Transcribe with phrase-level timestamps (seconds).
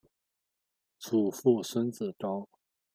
[0.97, 2.49] 祖父孙子高。